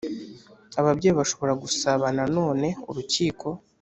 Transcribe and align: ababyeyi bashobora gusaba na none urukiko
ababyeyi 0.79 1.15
bashobora 1.19 1.53
gusaba 1.63 2.05
na 2.17 2.25
none 2.35 2.67
urukiko 2.89 3.47